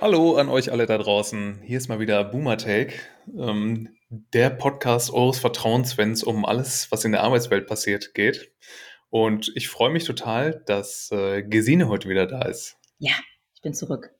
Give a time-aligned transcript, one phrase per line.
[0.00, 1.60] Hallo an euch alle da draußen.
[1.62, 2.94] Hier ist mal wieder Boomer Take,
[3.36, 8.52] ähm, der Podcast eures Vertrauens, wenn es um alles, was in der Arbeitswelt passiert, geht.
[9.10, 12.76] Und ich freue mich total, dass äh, Gesine heute wieder da ist.
[12.98, 13.14] Ja,
[13.54, 14.10] ich bin zurück.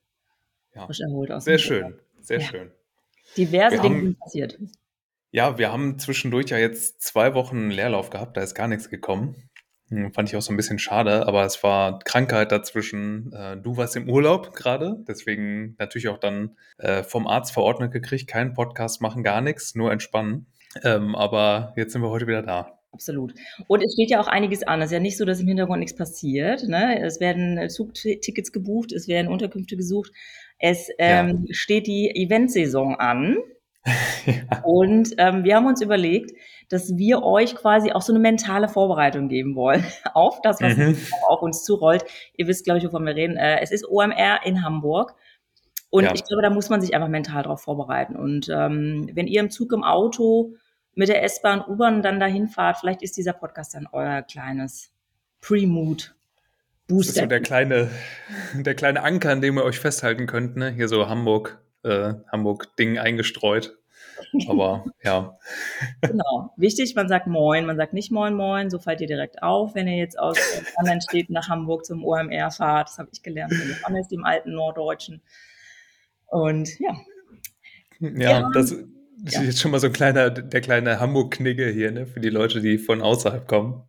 [0.75, 0.85] Ja.
[0.85, 1.65] Frisch erholt aus Sehr Urlaub.
[1.67, 2.45] schön, sehr Ja.
[2.47, 2.71] schön.
[3.37, 4.59] Diverse Wir Dinge haben- sind passiert.
[5.31, 9.48] Ja, wir haben zwischendurch ja jetzt zwei Wochen Leerlauf gehabt, da ist gar nichts gekommen.
[9.89, 13.33] Hm, Fand ich auch so ein bisschen schade, aber es war Krankheit dazwischen.
[13.33, 18.27] Äh, Du warst im Urlaub gerade, deswegen natürlich auch dann äh, vom Arzt verordnet gekriegt,
[18.27, 20.45] keinen Podcast machen, gar nichts, nur entspannen.
[20.83, 22.79] Ähm, aber jetzt sind wir heute wieder da.
[22.91, 23.33] Absolut.
[23.67, 24.81] Und es steht ja auch einiges an.
[24.81, 26.67] Es ist ja nicht so, dass im Hintergrund nichts passiert.
[26.67, 27.01] Ne?
[27.01, 30.11] Es werden Zugtickets gebucht, es werden Unterkünfte gesucht.
[30.57, 33.37] Es ähm, steht die Eventsaison an.
[33.85, 34.33] Ja.
[34.63, 36.31] Und ähm, wir haben uns überlegt,
[36.69, 40.97] dass wir euch quasi auch so eine mentale Vorbereitung geben wollen auf das, was Mhm.
[41.27, 42.05] auf uns zurollt.
[42.37, 43.37] Ihr wisst, glaube ich, wovon wir reden.
[43.37, 45.15] Äh, es ist OMR in Hamburg.
[45.89, 46.13] Und Ja.
[46.13, 48.15] ich glaube, da muss man sich einfach mental darauf vorbereiten.
[48.15, 50.53] Und ähm, wenn ihr im Zug, im Auto,
[50.93, 54.91] mit der S-Bahn, U-Bahn dann dahin fahrt, vielleicht ist dieser Podcast dann euer kleines
[55.41, 56.13] Pre-Mood.
[56.87, 57.27] Das ist so Booster.
[57.27, 57.89] der kleine,
[58.55, 60.69] der kleine Anker, an dem ihr euch festhalten könnt, ne?
[60.71, 63.75] Hier so Hamburg, äh, Hamburg-Ding eingestreut.
[64.47, 65.37] Aber ja.
[66.01, 66.53] Genau.
[66.57, 69.87] Wichtig, man sagt Moin, man sagt nicht Moin Moin, so fallt ihr direkt auf, wenn
[69.87, 70.37] ihr jetzt aus
[70.75, 72.89] anderen Städten nach Hamburg zum OMR fahrt.
[72.89, 75.21] Das habe ich gelernt von Johannes, dem alten Norddeutschen.
[76.27, 76.95] Und ja,
[77.99, 78.51] Ja, Ja.
[78.53, 78.85] das ist
[79.25, 79.41] Ja.
[79.41, 82.05] jetzt schon mal so ein kleiner, der kleine Hamburg-Knigge hier, ne?
[82.07, 83.83] Für die Leute, die von außerhalb kommen.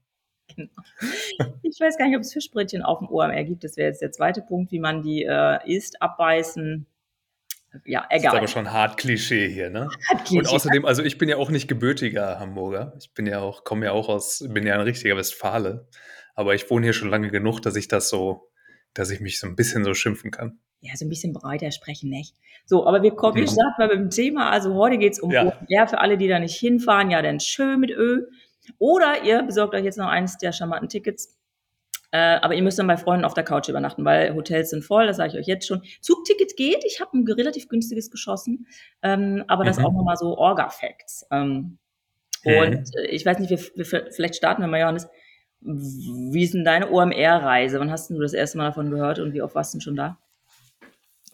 [1.63, 3.63] ich weiß gar nicht, ob es Fischbrötchen auf dem OMR gibt.
[3.65, 6.87] Das wäre jetzt der zweite Punkt, wie man die äh, isst, abbeißen.
[7.85, 8.39] Ja, Das ist egal.
[8.39, 9.89] aber schon hart Klischee hier, ne?
[10.13, 10.47] Und Klischee.
[10.55, 12.95] außerdem, also ich bin ja auch nicht gebürtiger Hamburger.
[13.01, 15.87] Ich bin ja auch, komme ja auch aus, bin ja ein richtiger Westfale.
[16.35, 18.51] Aber ich wohne hier schon lange genug, dass ich das so,
[18.95, 20.59] dass ich mich so ein bisschen so schimpfen kann.
[20.83, 22.35] ja, so ein bisschen breiter sprechen, nicht?
[22.65, 23.49] So, aber wir kommen, wir Mhm.
[23.49, 24.51] starten mal mit dem Thema.
[24.51, 25.45] Also heute geht's um Ja.
[25.45, 27.11] OMR für alle, die da nicht hinfahren.
[27.11, 28.27] Ja, dann schön mit Ö.
[28.79, 31.37] Oder ihr besorgt euch jetzt noch eines der charmanten Tickets.
[32.13, 35.07] Äh, aber ihr müsst dann bei Freunden auf der Couch übernachten, weil Hotels sind voll,
[35.07, 35.83] das sage ich euch jetzt schon.
[36.01, 38.67] Zugticket geht, ich habe ein relativ günstiges geschossen,
[39.03, 39.85] ähm, aber das Mhm.
[39.85, 41.27] auch nochmal so Orga-Facts.
[41.31, 41.79] Ähm,
[42.45, 42.57] Mhm.
[42.57, 45.07] Und äh, ich weiß nicht, wir, wir, vielleicht starten wir mal, Johannes.
[45.61, 47.79] Wie ist denn deine OMR-Reise?
[47.81, 49.97] Wann hast du das erste Mal davon gehört und wie oft warst du denn schon
[49.97, 50.19] da?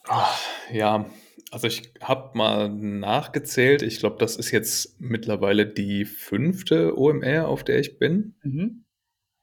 [0.09, 0.29] Ah,
[0.73, 1.07] Ja,
[1.53, 3.83] also ich habe mal nachgezählt.
[3.83, 8.35] Ich glaube, das ist jetzt mittlerweile die fünfte OMR, auf der ich bin.
[8.43, 8.85] Mhm.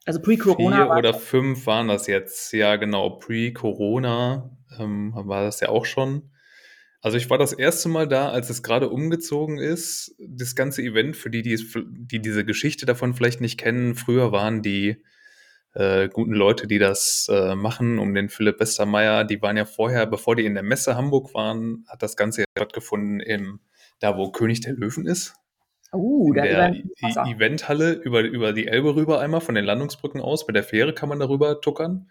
[0.04, 2.52] Also pre-Corona Vier oder fünf waren das jetzt.
[2.52, 3.10] Ja, genau.
[3.10, 6.30] Pre-Corona ähm, war das ja auch schon.
[7.00, 10.14] Also ich war das erste Mal da, als es gerade umgezogen ist.
[10.18, 14.32] Das ganze Event, für die, die, es, die diese Geschichte davon vielleicht nicht kennen, früher
[14.32, 15.02] waren die
[15.74, 20.06] äh, guten Leute, die das äh, machen, um den Philipp Westermeier, die waren ja vorher,
[20.06, 23.60] bevor die in der Messe Hamburg waren, hat das Ganze ja stattgefunden im,
[24.00, 25.34] da wo König der Löwen ist
[25.94, 27.24] Uh, in der über Wasser.
[27.26, 30.46] Eventhalle über, über die Elbe rüber einmal, von den Landungsbrücken aus.
[30.46, 32.10] Mit der Fähre kann man darüber tuckern.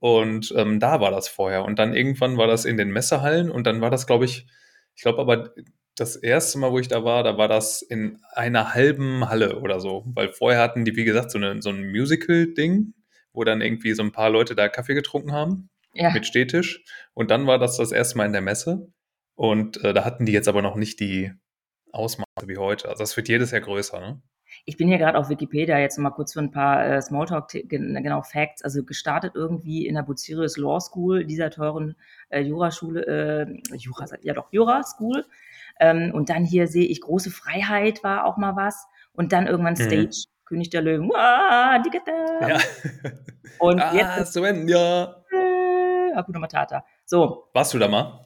[0.00, 1.64] Und ähm, da war das vorher.
[1.64, 3.50] Und dann irgendwann war das in den Messehallen.
[3.50, 4.46] Und dann war das, glaube ich,
[4.94, 5.54] ich glaube aber,
[5.96, 9.80] das erste Mal, wo ich da war, da war das in einer halben Halle oder
[9.80, 10.02] so.
[10.14, 12.94] Weil vorher hatten die, wie gesagt, so, eine, so ein Musical-Ding,
[13.32, 16.10] wo dann irgendwie so ein paar Leute da Kaffee getrunken haben Ja.
[16.10, 16.82] mit Stehtisch.
[17.14, 18.88] Und dann war das das erste Mal in der Messe.
[19.36, 21.32] Und äh, da hatten die jetzt aber noch nicht die
[21.94, 22.88] Ausmaße wie heute.
[22.88, 24.20] Also das wird jedes Jahr größer, ne?
[24.66, 27.94] Ich bin hier gerade auf Wikipedia jetzt mal kurz für ein paar äh, Smalltalk, gen-
[28.02, 28.62] genau Facts.
[28.62, 31.96] Also gestartet irgendwie in der Bucerius Law School, dieser teuren
[32.28, 35.24] äh, Juraschule, äh, Jura, ja doch, Jura School.
[35.80, 38.86] Ähm, und dann hier sehe ich große Freiheit war auch mal was.
[39.12, 39.78] Und dann irgendwann Mhm.
[39.88, 41.08] Stage, König der Löwen.
[41.08, 42.48] Digga-da.
[42.48, 42.58] Ja.
[43.58, 45.24] Und ah, jetzt Sven, ja.
[45.32, 46.84] äh, Hakuna Matata.
[47.04, 48.23] So, Warst du da mal?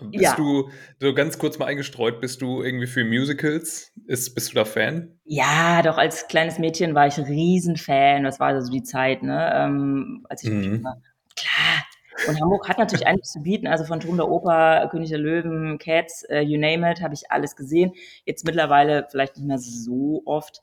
[0.00, 0.34] Bist Ja.
[0.36, 3.92] du, so ganz kurz mal eingestreut, bist du irgendwie für Musicals?
[4.06, 5.18] Ist, bist du da Fan?
[5.24, 8.24] Ja, doch als kleines Mädchen war ich Riesenfan.
[8.24, 9.52] Das war also die Zeit, ne?
[9.54, 10.82] Ähm, als ich Mhm.
[10.82, 10.96] war.
[11.36, 11.84] Klar.
[12.28, 13.66] Und Hamburg hat natürlich einiges zu bieten.
[13.66, 17.30] Also von Turm der Oper, König der Löwen, Cats, äh, you name it, habe ich
[17.30, 17.92] alles gesehen.
[18.24, 20.62] Jetzt mittlerweile vielleicht nicht mehr so oft.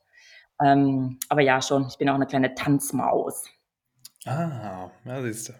[0.62, 1.86] Ähm, aber ja, schon.
[1.88, 3.44] Ich bin auch eine kleine Tanzmaus.
[4.26, 5.52] Ah, ja, siehst du.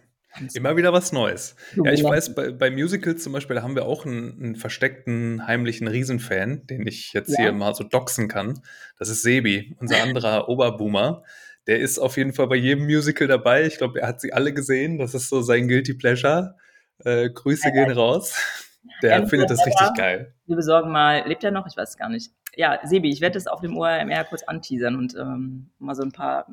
[0.55, 1.57] Immer wieder was Neues.
[1.75, 5.89] Ja, ich weiß, bei, bei Musicals zum Beispiel, haben wir auch einen, einen versteckten, heimlichen
[5.89, 7.37] Riesenfan, den ich jetzt Ja.
[7.45, 8.61] hier mal so doxen kann.
[8.99, 11.25] Das ist Sebi, unser anderer Oberboomer.
[11.67, 13.65] Der ist auf jeden Fall bei jedem Musical dabei.
[13.67, 14.99] Ich glaube, er hat sie alle gesehen.
[14.99, 16.57] Das ist so sein Guilty Pleasure.
[17.05, 18.35] Äh, Grüße gehen raus.
[19.03, 20.35] Der findet das richtig geil.
[20.47, 21.67] Wir besorgen mal, lebt er noch?
[21.67, 22.33] Ich weiß es gar nicht.
[22.57, 26.13] Ja, Sebi, ich werde das auf dem ORMR kurz anteasern und ähm, mal so ein
[26.13, 26.47] paar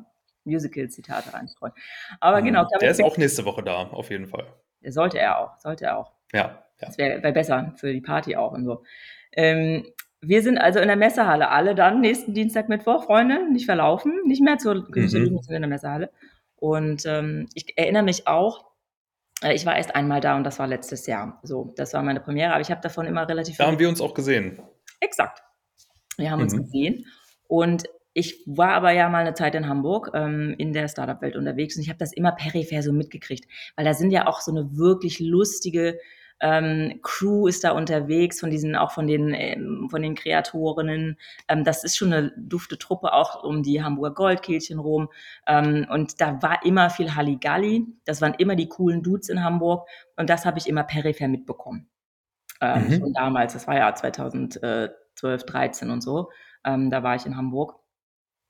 [0.48, 1.72] Musical-Zitate reinstreuen.
[2.20, 2.68] Aber genau, Mhm.
[2.72, 4.46] Der Kevin ist auch nächste Woche da, auf jeden Fall.
[4.86, 6.12] Sollte er auch, sollte er auch.
[6.32, 6.40] Ja.
[6.40, 6.64] ja.
[6.80, 8.82] Das wäre wär besser für die Party auch und so.
[9.32, 9.84] Ähm,
[10.20, 11.50] wir sind also in der Messehalle.
[11.50, 15.54] Alle dann nächsten Dienstag, Mittwoch, Freunde, nicht verlaufen, nicht mehr zur Königin mhm.
[15.54, 16.10] in der Messehalle.
[16.56, 18.64] Und ähm, ich erinnere mich auch,
[19.42, 21.38] äh, ich war erst einmal da und das war letztes Jahr.
[21.42, 24.00] So, das war meine Premiere, aber ich habe davon immer relativ Da haben wir uns
[24.00, 24.60] auch gesehen.
[25.00, 25.42] Exakt.
[26.16, 26.44] Wir haben mhm.
[26.44, 27.06] uns gesehen.
[27.46, 27.84] Und
[28.18, 31.82] ich war aber ja mal eine Zeit in Hamburg ähm, in der Startup-Welt unterwegs und
[31.82, 35.20] ich habe das immer peripher so mitgekriegt, weil da sind ja auch so eine wirklich
[35.20, 35.98] lustige
[36.40, 41.16] ähm, Crew ist da unterwegs, von diesen, auch von den, ähm, von den Kreatorinnen.
[41.48, 45.08] Ähm, das ist schon eine dufte Truppe, auch um die Hamburger Goldkehlchen rum.
[45.46, 47.86] Ähm, und da war immer viel Halligalli.
[48.04, 49.88] Das waren immer die coolen Dudes in Hamburg.
[50.16, 51.88] Und das habe ich immer peripher mitbekommen.
[52.60, 52.98] Ähm, mhm.
[52.98, 54.92] Schon damals, das war ja 2012,
[55.44, 56.30] 13 und so.
[56.64, 57.77] Ähm, da war ich in Hamburg.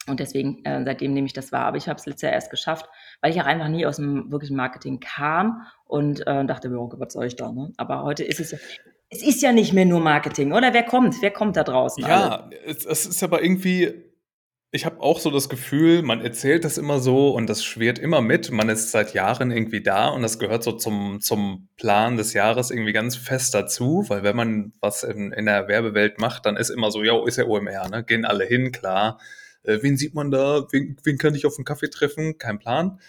[0.08, 1.66] Und deswegen, äh, seitdem nehme ich das wahr.
[1.66, 2.88] Aber ich habe es letztes Jahr erst geschafft,
[3.20, 6.92] weil ich auch einfach nie aus dem wirklichen Marketing kam und äh, dachte mir, oh,
[6.96, 7.52] was soll ich da?
[7.52, 7.72] Ne?
[7.76, 8.58] Aber heute ist es ja,
[9.10, 10.74] es ist ja nicht mehr nur Marketing, oder?
[10.74, 11.16] Wer kommt?
[11.22, 12.02] Wer kommt da draußen?
[12.04, 13.94] Ja, es, es ist aber irgendwie,
[14.70, 18.20] ich habe auch so das Gefühl, man erzählt das immer so und das schwirrt immer
[18.20, 18.50] mit.
[18.50, 22.70] Man ist seit Jahren irgendwie da und das gehört so zum, zum Plan des Jahres
[22.70, 26.68] irgendwie ganz fest dazu, weil wenn man was in, in der Werbewelt macht, dann ist
[26.68, 28.04] immer so, ja, ist ja OMR, ne?
[28.04, 29.18] Gehen alle hin, klar
[29.68, 33.00] äh, wen sieht man da, wen, wen kann ich auf einen Kaffee treffen, kein Plan.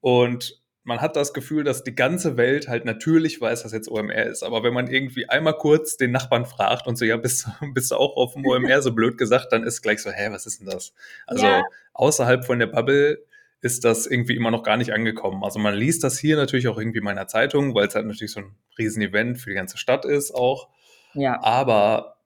[0.00, 4.26] Und man hat das Gefühl, dass die ganze Welt halt natürlich weiß, dass jetzt OMR
[4.26, 4.42] ist.
[4.42, 7.96] Aber wenn man irgendwie einmal kurz den Nachbarn fragt und so, ja, bist, bist du
[7.96, 10.68] auch auf dem OMR so blöd gesagt, dann ist gleich so, hä, was ist denn
[10.68, 10.92] das?
[11.26, 11.64] Also ja.
[11.94, 13.24] außerhalb von der Bubble
[13.62, 15.42] ist das irgendwie immer noch gar nicht angekommen.
[15.42, 18.32] Also man liest das hier natürlich auch irgendwie in meiner Zeitung, weil es halt natürlich
[18.32, 20.68] so ein Riesenevent für die ganze Stadt ist auch.
[21.14, 21.42] Ja.
[21.42, 22.18] Aber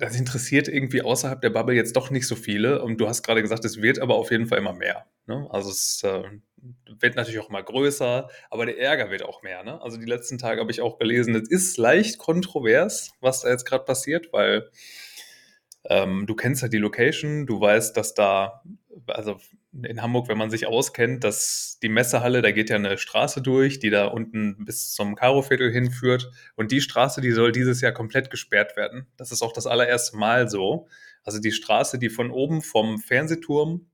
[0.00, 2.82] das interessiert irgendwie außerhalb der Bubble jetzt doch nicht so viele.
[2.82, 5.06] Und du hast gerade gesagt, es wird aber auf jeden Fall immer mehr.
[5.26, 5.46] Ne?
[5.50, 6.22] Also es äh,
[6.98, 9.62] wird natürlich auch immer größer, aber der Ärger wird auch mehr.
[9.62, 9.80] Ne?
[9.82, 13.66] Also die letzten Tage habe ich auch gelesen, es ist leicht kontrovers, was da jetzt
[13.66, 14.70] gerade passiert, weil
[15.84, 18.62] ähm, du kennst ja die Location, du weißt, dass da,
[19.06, 19.38] also
[19.72, 23.78] in Hamburg, wenn man sich auskennt, dass die Messehalle, da geht ja eine Straße durch,
[23.78, 26.30] die da unten bis zum Karoviertel hinführt.
[26.56, 29.06] Und die Straße, die soll dieses Jahr komplett gesperrt werden.
[29.16, 30.88] Das ist auch das allererste Mal so.
[31.22, 33.86] Also die Straße, die von oben vom Fernsehturm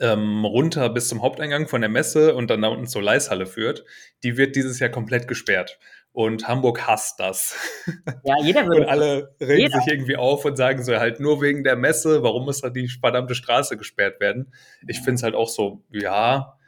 [0.00, 3.84] ähm, runter bis zum Haupteingang von der Messe und dann da unten zur Leishalle führt,
[4.22, 5.78] die wird dieses Jahr komplett gesperrt.
[6.12, 7.56] Und Hamburg hasst das.
[8.22, 8.82] Ja, jeder würde.
[8.82, 9.78] und alle regen jeder.
[9.78, 12.88] sich irgendwie auf und sagen so halt nur wegen der Messe, warum muss da die
[12.88, 14.52] verdammte Straße gesperrt werden?
[14.86, 16.58] Ich finde es halt auch so, ja,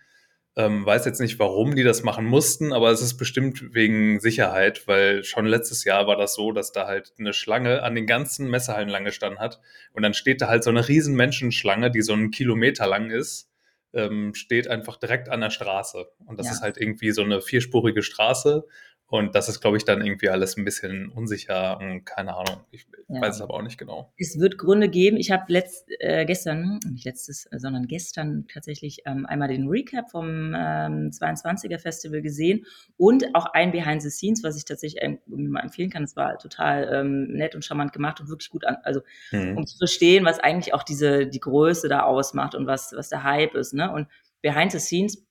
[0.56, 4.86] ähm, weiß jetzt nicht, warum die das machen mussten, aber es ist bestimmt wegen Sicherheit,
[4.86, 8.48] weil schon letztes Jahr war das so, dass da halt eine Schlange an den ganzen
[8.48, 9.60] Messehallen lang gestanden hat.
[9.92, 13.50] Und dann steht da halt so eine riesen Menschenschlange, die so einen Kilometer lang ist,
[13.94, 16.06] ähm, steht einfach direkt an der Straße.
[16.24, 16.52] Und das ja.
[16.52, 18.64] ist halt irgendwie so eine vierspurige Straße.
[19.14, 22.64] Und das ist, glaube ich, dann irgendwie alles ein bisschen unsicher und keine Ahnung.
[22.72, 23.20] Ich ja.
[23.20, 24.12] weiß es aber auch nicht genau.
[24.18, 25.18] Es wird Gründe geben.
[25.18, 30.52] Ich habe letzt, äh, gestern, nicht letztes, sondern gestern tatsächlich ähm, einmal den Recap vom
[30.56, 32.66] ähm, 22er Festival gesehen
[32.96, 36.02] und auch ein Behind the Scenes, was ich tatsächlich mal empfehlen kann.
[36.02, 39.00] Es war total ähm, nett und charmant gemacht und wirklich gut an, also
[39.30, 39.58] mhm.
[39.58, 43.22] um zu verstehen, was eigentlich auch diese, die Größe da ausmacht und was, was der
[43.22, 43.74] Hype ist.
[43.74, 43.92] Ne?
[43.92, 44.08] Und
[44.42, 45.24] Behind the Scenes,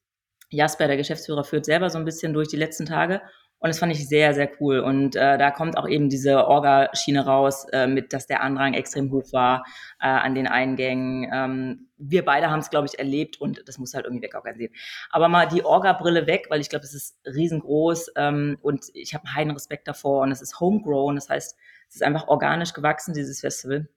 [0.49, 3.21] Jasper, der Geschäftsführer, führt selber so ein bisschen durch die letzten Tage
[3.63, 4.79] und das fand ich sehr, sehr cool.
[4.79, 9.09] Und äh, da kommt auch eben diese Orga-Schiene raus, äh, mit, dass der Andrang extrem
[9.09, 9.63] hoch war
[10.01, 11.31] äh, an den Eingängen.
[11.33, 14.73] Ähm, wir beide haben es, glaube ich, erlebt und das muss halt irgendwie wegorganisiert.
[15.11, 19.23] Aber mal die Orga-Brille weg, weil ich glaube, es ist riesengroß ähm, und ich habe
[19.33, 21.15] einen Respekt davor und es ist homegrown.
[21.15, 21.55] Das heißt,
[21.87, 23.87] es ist einfach organisch gewachsen, dieses Festival.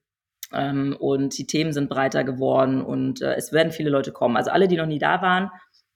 [0.52, 4.36] Ähm, und die Themen sind breiter geworden und äh, es werden viele Leute kommen.
[4.36, 5.50] Also alle, die noch nie da waren,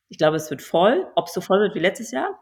[0.09, 1.07] ich glaube, es wird voll.
[1.15, 2.37] Ob es so voll wird wie letztes Jahr,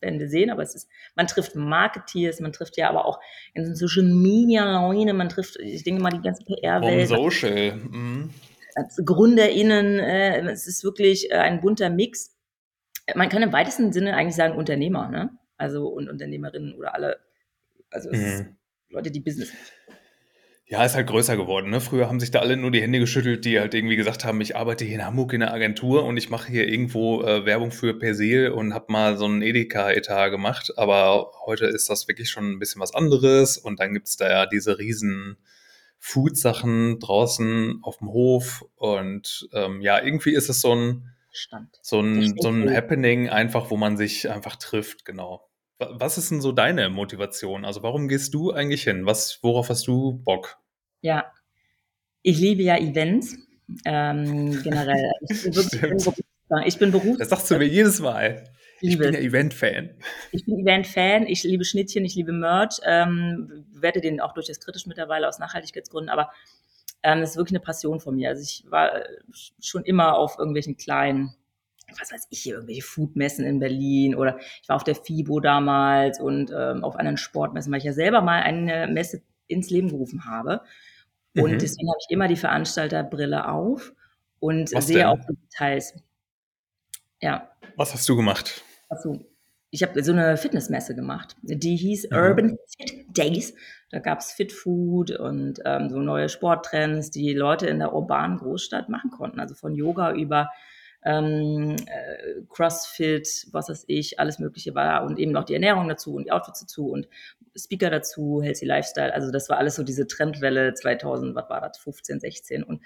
[0.00, 3.18] wir sehen, aber es ist, man trifft Marketeers, man trifft ja aber auch
[3.54, 7.08] in Social Media Leute, man trifft, ich denke mal, die ganze PR-Welt.
[7.08, 7.76] Social.
[7.76, 8.30] Mhm.
[8.74, 12.36] Als GründerInnen, äh, es ist wirklich äh, ein bunter Mix.
[13.14, 15.30] Man kann im weitesten Sinne eigentlich sagen Unternehmer, ne?
[15.56, 17.18] Also und Unternehmerinnen oder alle,
[17.90, 18.56] also mhm.
[18.90, 19.52] Leute, die Business
[20.70, 21.70] ja, ist halt größer geworden.
[21.70, 21.80] Ne?
[21.80, 24.54] Früher haben sich da alle nur die Hände geschüttelt, die halt irgendwie gesagt haben, ich
[24.54, 27.98] arbeite hier in Hamburg in der Agentur und ich mache hier irgendwo äh, Werbung für
[27.98, 30.74] Persil und habe mal so einen Edeka-Etat gemacht.
[30.76, 34.46] Aber heute ist das wirklich schon ein bisschen was anderes und dann gibt's da ja
[34.46, 35.38] diese riesen
[36.00, 41.78] Food-Sachen draußen auf dem Hof und ähm, ja, irgendwie ist es so ein, Stand.
[41.80, 45.47] so ein, so ein Happening einfach, wo man sich einfach trifft, genau.
[45.78, 47.64] Was ist denn so deine Motivation?
[47.64, 49.06] Also warum gehst du eigentlich hin?
[49.06, 50.58] Was, worauf hast du Bock?
[51.00, 51.32] Ja,
[52.22, 53.36] ich liebe ja Events
[53.84, 55.12] ähm, generell.
[55.28, 56.04] Ich bin, wirklich, ich
[56.48, 58.44] bin, ich bin berufs Das sagst du mir jedes Mal.
[58.80, 59.90] Ich bin ja Event-Fan.
[60.32, 64.86] Ich bin Event-Fan, ich liebe Schnittchen, ich liebe Merch, ähm, werde den auch durchaus kritisch
[64.86, 66.30] mittlerweile aus Nachhaltigkeitsgründen, aber
[67.02, 68.28] ähm, das ist wirklich eine Passion von mir.
[68.28, 69.04] Also ich war äh,
[69.60, 71.34] schon immer auf irgendwelchen kleinen,
[71.98, 76.20] was weiß ich, hier irgendwelche Foodmessen in Berlin oder ich war auf der FIBO damals
[76.20, 80.26] und ähm, auf anderen Sportmessen, weil ich ja selber mal eine Messe ins Leben gerufen
[80.26, 80.62] habe.
[81.34, 81.58] Und mhm.
[81.58, 83.92] deswegen habe ich immer die Veranstalterbrille auf
[84.40, 85.06] und was sehe denn?
[85.06, 85.94] auch die Details.
[87.20, 87.50] Ja.
[87.76, 88.62] Was hast du gemacht?
[88.88, 89.24] Achso,
[89.70, 91.36] ich habe so eine Fitnessmesse gemacht.
[91.42, 92.16] Die hieß mhm.
[92.16, 93.54] Urban Fit Days.
[93.90, 98.38] Da gab es Fit Food und ähm, so neue Sporttrends, die Leute in der urbanen
[98.38, 99.40] Großstadt machen konnten.
[99.40, 100.50] Also von Yoga über
[101.04, 106.14] ähm, äh, Crossfit, was weiß ich, alles Mögliche war und eben noch die Ernährung dazu
[106.14, 107.08] und die Outfits dazu und
[107.56, 109.14] Speaker dazu, Healthy Lifestyle.
[109.14, 112.82] Also das war alles so diese Trendwelle 2000, was war das, 15, 16 und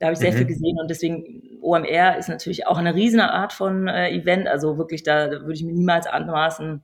[0.00, 0.36] da habe ich sehr mhm.
[0.38, 4.48] viel gesehen und deswegen OMR ist natürlich auch eine riesige Art von äh, Event.
[4.48, 6.82] Also wirklich, da, da würde ich mir niemals anmaßen.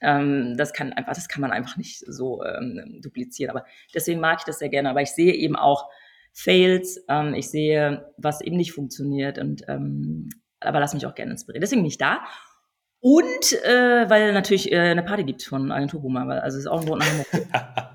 [0.00, 3.56] Ähm, das kann einfach, das kann man einfach nicht so ähm, duplizieren.
[3.56, 4.90] Aber deswegen mag ich das sehr gerne.
[4.90, 5.88] Aber ich sehe eben auch
[6.32, 7.04] Fails.
[7.08, 10.28] Ähm, ich sehe, was eben nicht funktioniert und ähm,
[10.60, 11.60] aber lass mich auch gerne inspirieren.
[11.60, 12.20] Deswegen bin ich da.
[13.00, 16.80] Und äh, weil natürlich äh, eine Party gibt von Agentur Boomer, also es ist auch
[16.80, 17.86] ein Grund nach Hamburg.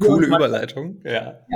[0.00, 1.12] Coole Überleitung, ja.
[1.12, 1.46] ja.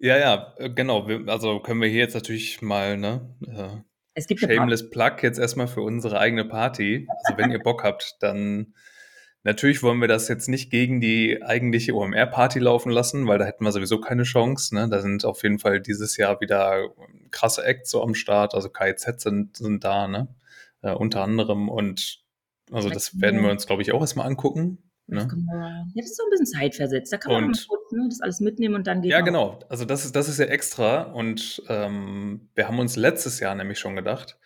[0.00, 1.06] Ja, ja, äh, genau.
[1.26, 3.34] also können wir hier jetzt natürlich mal, ne?
[3.46, 3.82] Äh,
[4.14, 7.06] es gibt Shameless Plug jetzt erstmal für unsere eigene Party.
[7.24, 8.74] Also wenn ihr Bock habt, dann
[9.48, 13.64] natürlich wollen wir das jetzt nicht gegen die eigentliche OMR-Party laufen lassen, weil da hätten
[13.64, 14.74] wir sowieso keine Chance.
[14.74, 14.88] Ne?
[14.88, 16.90] Da sind auf jeden Fall dieses Jahr wieder
[17.30, 18.54] krasse Acts so am Start.
[18.54, 20.28] Also KIZ sind, sind da, ne?
[20.82, 21.68] Äh, unter anderem.
[21.68, 22.22] Und
[22.70, 24.90] also das werden wir uns, glaube ich, auch erstmal angucken.
[25.06, 25.20] Ne?
[25.20, 27.10] Ja, das ist so ein bisschen zeitversetzt.
[27.10, 29.60] Da kann man und, kurz ne, das alles mitnehmen und dann geht Ja, genau.
[29.70, 31.02] Also das ist, das ist ja extra.
[31.02, 34.38] Und ähm, wir haben uns letztes Jahr nämlich schon gedacht,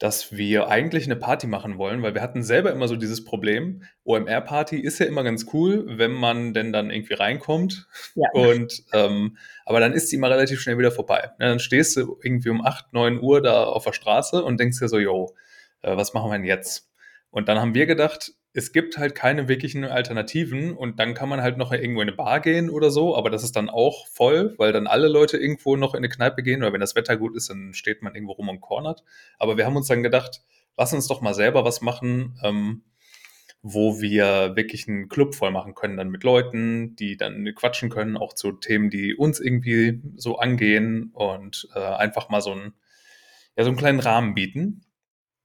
[0.00, 3.82] dass wir eigentlich eine Party machen wollen, weil wir hatten selber immer so dieses Problem.
[4.04, 7.86] OMR-Party ist ja immer ganz cool, wenn man denn dann irgendwie reinkommt.
[8.14, 8.30] Ja.
[8.32, 11.30] Und ähm, aber dann ist die immer relativ schnell wieder vorbei.
[11.38, 14.78] Ja, dann stehst du irgendwie um 8, 9 Uhr da auf der Straße und denkst
[14.78, 15.34] dir so, yo,
[15.82, 16.88] äh, was machen wir denn jetzt?
[17.28, 21.40] Und dann haben wir gedacht, es gibt halt keine wirklichen Alternativen und dann kann man
[21.40, 24.54] halt noch irgendwo in eine Bar gehen oder so, aber das ist dann auch voll,
[24.58, 27.36] weil dann alle Leute irgendwo noch in eine Kneipe gehen oder wenn das Wetter gut
[27.36, 29.04] ist, dann steht man irgendwo rum und cornert.
[29.38, 30.42] Aber wir haben uns dann gedacht,
[30.76, 32.82] lass uns doch mal selber was machen, ähm,
[33.62, 38.16] wo wir wirklich einen Club voll machen können, dann mit Leuten, die dann quatschen können,
[38.16, 42.72] auch zu Themen, die uns irgendwie so angehen und äh, einfach mal so einen,
[43.56, 44.86] ja, so einen kleinen Rahmen bieten.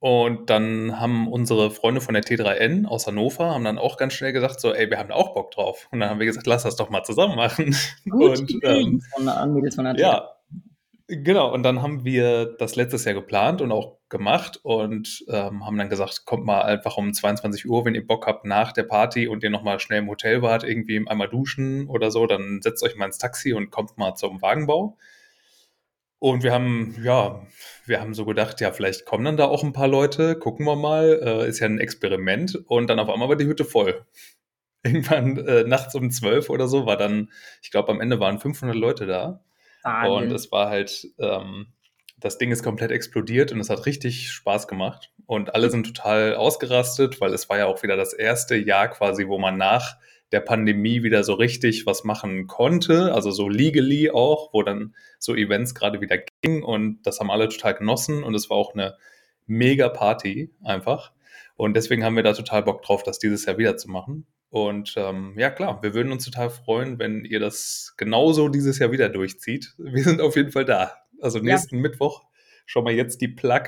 [0.06, 4.34] Und dann haben unsere Freunde von der T3N aus Hannover haben dann auch ganz schnell
[4.34, 5.88] gesagt, so, ey, wir haben da auch Bock drauf.
[5.90, 7.76] Und dann haben wir gesagt, lass das doch mal zusammen machen.
[8.08, 9.26] Gut, und, ähm, von
[9.74, 10.30] von der Ja,
[11.08, 11.52] genau.
[11.52, 15.90] Und dann haben wir das letztes Jahr geplant und auch gemacht und ähm, haben dann
[15.90, 19.42] gesagt, kommt mal einfach um 22 Uhr, wenn ihr Bock habt, nach der Party und
[19.42, 23.08] ihr nochmal schnell im Hotel wart, irgendwie einmal duschen oder so, dann setzt euch mal
[23.08, 24.98] ins Taxi und kommt mal zum Wagenbau.
[26.26, 27.46] Und wir haben, ja,
[27.86, 30.76] wir haben so gedacht, ja, vielleicht kommen dann da auch ein paar Leute, gucken wir
[30.76, 32.64] mal, äh, ist ja ein Experiment.
[32.66, 34.04] Und dann auf einmal war die Hütte voll.
[34.84, 37.30] Irgendwann äh, nachts um zwölf oder so war dann,
[37.62, 39.44] ich glaube, am Ende waren 500 Leute da.
[39.84, 40.14] Wahnsinn.
[40.14, 41.68] Und es war halt, ähm,
[42.18, 45.12] das Ding ist komplett explodiert und es hat richtig Spaß gemacht.
[45.28, 49.28] Und alle sind total ausgerastet, weil es war ja auch wieder das erste Jahr quasi,
[49.28, 49.98] wo man nach
[50.32, 55.36] der Pandemie wieder so richtig was machen konnte, also so legally auch, wo dann so
[55.36, 58.96] Events gerade wieder gingen und das haben alle total genossen und es war auch eine
[59.46, 61.12] mega Party einfach.
[61.58, 64.26] Und deswegen haben wir da total Bock drauf, das dieses Jahr wieder zu machen.
[64.50, 68.92] Und ähm, ja, klar, wir würden uns total freuen, wenn ihr das genauso dieses Jahr
[68.92, 69.74] wieder durchzieht.
[69.78, 70.94] Wir sind auf jeden Fall da.
[71.22, 71.82] Also nächsten ja.
[71.82, 72.24] Mittwoch,
[72.66, 73.64] schon mal jetzt die Plug.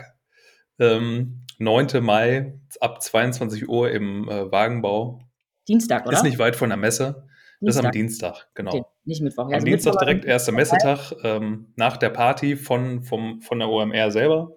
[0.79, 2.03] Ähm, 9.
[2.03, 5.26] Mai ab 22 Uhr im äh, Wagenbau
[5.67, 6.17] Dienstag, oder?
[6.17, 7.25] Ist nicht weit von der Messe.
[7.59, 7.59] Dienstag.
[7.61, 8.71] Das ist am Dienstag, genau.
[8.71, 9.49] Okay, nicht Mittwoch.
[9.49, 13.59] Ja, also am Dienstag Mittwoch direkt erster Messetag ähm, nach der Party von, vom, von
[13.59, 14.55] der OMR selber.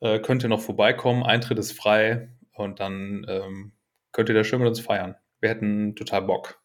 [0.00, 3.72] Äh, könnt ihr noch vorbeikommen, Eintritt ist frei und dann ähm,
[4.12, 5.14] könnt ihr da schön mit uns feiern.
[5.40, 6.60] Wir hätten total Bock.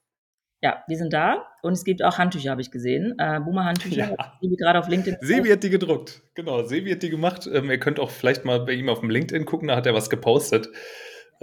[0.63, 3.13] Ja, wir sind da und es gibt auch Handtücher, habe ich gesehen.
[3.19, 4.39] Äh, Boomer-Handtücher, ja.
[4.41, 5.17] die gerade auf LinkedIn.
[5.21, 6.63] Sebi hat die gedruckt, genau.
[6.63, 7.49] Sebi hat die gemacht.
[7.51, 9.93] Ähm, ihr könnt auch vielleicht mal bei ihm auf dem LinkedIn gucken, da hat er
[9.93, 10.69] was gepostet.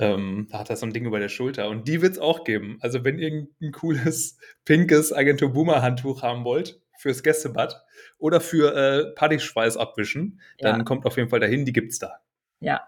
[0.00, 1.68] Ähm, da hat er so ein Ding über der Schulter.
[1.68, 2.78] Und die wird es auch geben.
[2.80, 7.82] Also, wenn ihr ein cooles, pinkes Agentur Boomer Handtuch haben wollt, fürs Gästebad
[8.18, 10.72] oder für äh, Partyschweiß abwischen, ja.
[10.72, 12.20] dann kommt auf jeden Fall dahin, die gibt's da.
[12.60, 12.82] Ja,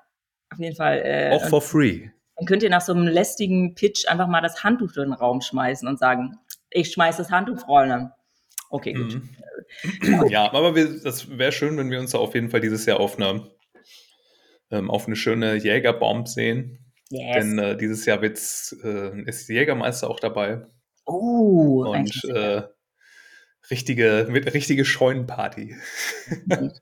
[0.51, 1.03] auf jeden Fall.
[1.05, 2.09] Äh, auch for free.
[2.37, 5.43] Dann könnt ihr nach so einem lästigen Pitch einfach mal das Handtuch in den Raum
[5.43, 6.39] schmeißen und sagen,
[6.71, 8.13] ich schmeiß das Handtuch, Freunde.
[8.71, 9.15] Okay, gut.
[9.15, 10.27] Mhm.
[10.29, 13.01] Ja, aber wir, das wäre schön, wenn wir uns da auf jeden Fall dieses Jahr
[13.01, 13.51] auf eine
[14.71, 16.79] ähm, auf eine schöne Jägerbomb sehen.
[17.13, 17.37] Yes.
[17.37, 20.65] Denn äh, dieses Jahr wird's, äh, ist Jägermeister auch dabei.
[21.05, 22.63] Oh, Und äh,
[23.71, 25.77] richtige, richtige Scheunenparty.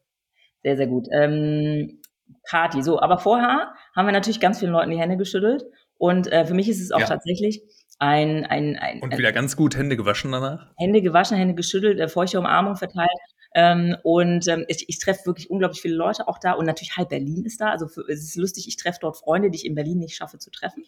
[0.63, 1.07] Sehr, sehr gut.
[1.11, 2.03] Ähm,
[2.51, 2.83] Party.
[2.83, 5.65] So, aber vorher haben wir natürlich ganz vielen Leuten die Hände geschüttelt.
[5.97, 7.07] Und äh, für mich ist es auch Ja.
[7.07, 7.63] tatsächlich
[7.99, 10.71] ein, ein, ein, Und wieder ganz gut Hände gewaschen danach.
[10.77, 13.09] Hände gewaschen, Hände geschüttelt, äh, feuchte Umarmung verteilt.
[13.55, 16.53] Ähm, und ähm, ich, ich treffe wirklich unglaublich viele Leute auch da.
[16.53, 17.71] Und natürlich halb Berlin ist da.
[17.71, 20.39] Also für, es ist lustig, ich treffe dort Freunde, die ich in Berlin nicht schaffe
[20.39, 20.85] zu treffen.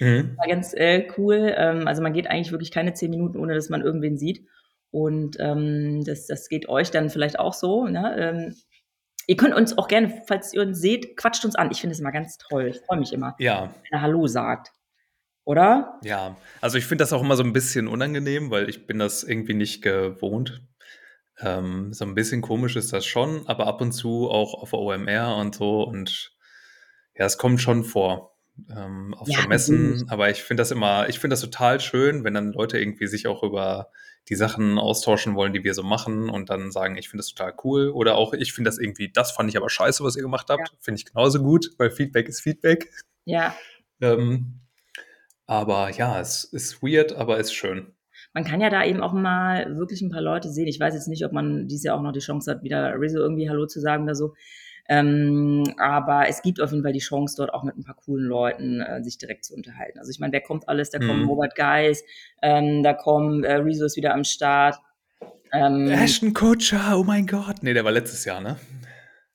[0.00, 0.36] Mhm.
[0.36, 1.54] War ganz äh, cool.
[1.56, 4.46] Ähm, also man geht eigentlich wirklich keine zehn Minuten, ohne dass man irgendwen sieht.
[4.90, 7.86] Und ähm, das, das geht euch dann vielleicht auch so.
[7.86, 8.16] Ne?
[8.18, 8.56] Ähm,
[9.26, 11.70] ihr könnt uns auch gerne, falls ihr uns seht, quatscht uns an.
[11.70, 12.68] Ich finde es immer ganz toll.
[12.68, 14.72] Ich freue mich immer, Ja, wenn er Hallo sagt.
[15.44, 16.00] Oder?
[16.02, 16.36] ja.
[16.60, 19.54] Also ich finde das auch immer so ein bisschen unangenehm, weil ich bin das irgendwie
[19.54, 20.62] nicht gewohnt.
[21.38, 25.36] Ähm, so ein bisschen komisch ist das schon, aber ab und zu auch auf OMR
[25.36, 25.82] und so.
[25.82, 26.32] Und
[27.14, 28.36] ja, es kommt schon vor.
[28.74, 32.24] Ähm, auf Ja, so Messen, aber ich finde das immer, ich finde das total schön,
[32.24, 33.90] wenn dann Leute irgendwie sich auch über
[34.28, 37.54] die Sachen austauschen wollen, die wir so machen und dann sagen, ich finde das total
[37.64, 40.48] cool oder auch ich finde das irgendwie, das fand ich aber scheiße, was ihr gemacht
[40.48, 42.90] habt, finde ich genauso gut, weil Feedback ist Feedback.
[43.26, 43.54] Ja.
[44.00, 44.60] Ähm,
[45.46, 47.92] aber ja, es ist weird, aber ist schön.
[48.36, 50.66] Man kann ja da eben auch mal wirklich ein paar Leute sehen.
[50.66, 53.18] Ich weiß jetzt nicht, ob man dieses Jahr auch noch die Chance hat, wieder Rizzo
[53.18, 54.34] irgendwie Hallo zu sagen oder so.
[54.90, 58.26] Ähm, aber es gibt auf jeden Fall die Chance, dort auch mit ein paar coolen
[58.26, 59.98] Leuten äh, sich direkt zu unterhalten.
[59.98, 60.90] Also ich meine, wer kommt alles?
[60.90, 61.28] Da kommen Mhm.
[61.30, 62.04] Robert Geis,
[62.42, 64.76] ähm, da kommen äh, Rezo ist wieder am Start.
[65.54, 67.62] Ähm, Ashton Kutcher, oh mein Gott.
[67.62, 68.58] Nee, der war letztes Jahr, ne?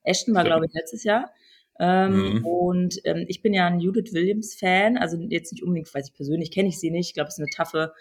[0.04, 1.32] Ashton war, glaube ich, letztes Jahr.
[1.80, 2.46] Ähm, Mhm.
[2.46, 6.52] Und ähm, ich bin ja ein Judith Williams-Fan, also jetzt nicht unbedingt, weiß ich persönlich,
[6.52, 7.08] kenne ich sie nicht.
[7.08, 7.94] Ich glaube, es ist eine taffe,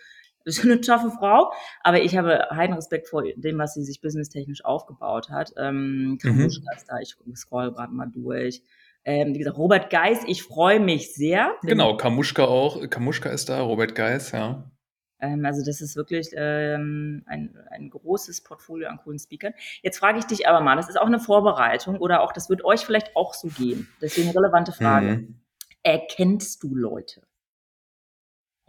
[0.45, 4.65] ist eine taffe Frau, aber ich habe heiden Respekt vor dem, was sie sich businesstechnisch
[4.65, 5.53] aufgebaut hat.
[5.57, 8.63] Ähm, Kamuschka ist da, ich scroll gerade mal durch.
[9.05, 11.55] Ähm, wie gesagt, Robert Geis, ich freue mich sehr.
[11.63, 12.89] Genau, Kamuschka auch.
[12.91, 14.71] Kamuschka ist da, Robert Geis, ja.
[15.21, 19.55] Ähm, also das ist wirklich ähm, ein, ein großes Portfolio an coolen Speakern.
[19.83, 22.65] Jetzt frage ich dich aber mal, das ist auch eine Vorbereitung oder auch, das wird
[22.65, 23.89] euch vielleicht auch so gehen.
[24.01, 25.07] Deswegen relevante Frage.
[25.07, 25.41] Mhm.
[25.83, 27.23] Erkennst du Leute?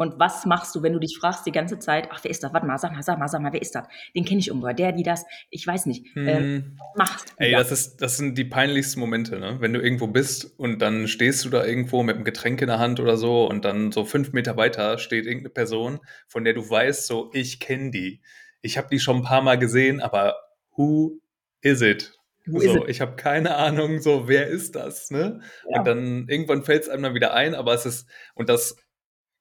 [0.02, 2.52] Und was machst du, wenn du dich fragst die ganze Zeit, ach, wer ist das?
[2.54, 3.86] Warte mal, sag mal, sag mal, sag mal, wer ist das?
[4.16, 6.08] Den kenne ich irgendwo, der, die, das, ich weiß nicht.
[6.16, 6.78] Ähm, Mhm.
[6.80, 7.60] was machst du Ey, da?
[7.60, 9.58] das, ist, das sind die peinlichsten Momente, ne?
[9.60, 12.80] Wenn du irgendwo bist und dann stehst du da irgendwo mit einem Getränk in der
[12.80, 16.68] Hand oder so und dann so fünf Meter weiter steht irgendeine Person, von der du
[16.68, 18.22] weißt, so, ich kenne die.
[18.64, 20.36] Ich habe die schon ein paar Mal gesehen, aber
[20.76, 21.20] who
[21.62, 22.14] is it?
[22.48, 25.42] So, ich habe keine Ahnung, so, wer ist das, ne?
[25.70, 25.78] Ja.
[25.78, 28.76] Und dann irgendwann fällt es einem dann wieder ein, aber es ist, und das,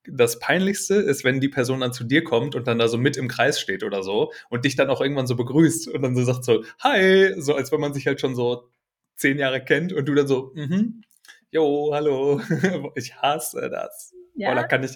[0.04, 3.16] das Peinlichste ist, wenn die Person dann zu dir kommt und dann da so mit
[3.16, 6.24] im Kreis steht oder so und dich dann auch irgendwann so begrüßt und dann so
[6.24, 8.68] sagt so, hi, so als wenn man sich halt schon so
[9.16, 11.02] zehn Jahre kennt und du dann so, mhm,
[11.50, 12.40] jo, hallo,
[12.94, 14.14] ich hasse das.
[14.34, 14.52] Ja?
[14.52, 14.92] Oh, da kann ich,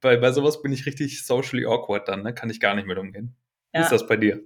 [0.00, 2.34] bei, bei sowas bin ich richtig socially awkward dann, ne?
[2.34, 3.36] kann ich gar nicht mit umgehen.
[3.72, 3.84] Wie Ja.
[3.84, 4.42] ist das bei dir?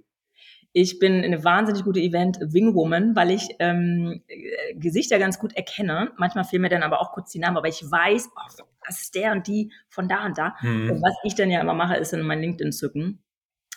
[0.75, 6.11] Ich bin eine wahnsinnig gute Event-Wingwoman, weil ich ähm, äh, Gesichter ganz gut erkenne.
[6.17, 9.15] Manchmal fehlen mir dann aber auch kurz die Namen, aber ich weiß, oh, das ist
[9.15, 10.55] der und die von da und da.
[10.63, 11.01] Und Hm.
[11.01, 13.23] was ich dann ja immer mache, ist dann mein LinkedIn zücken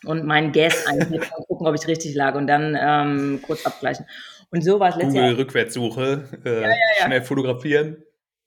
[0.04, 4.06] und meinen Guess eintippen und gucken, ob ich richtig lag und dann ähm, kurz abgleichen.
[4.50, 5.36] Und so war es letztes Jahr.
[5.36, 6.68] Rückwärtssuche, äh, ja.
[7.04, 7.98] schnell fotografieren.